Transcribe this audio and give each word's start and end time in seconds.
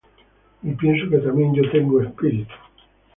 y 0.63 0.71
pienso 0.73 1.07
que 1.11 1.19
también 1.19 1.53
yo 1.53 1.69
tengo 1.69 2.01
Espíritu 2.01 2.45
de 2.47 2.47
Dios. 2.47 2.59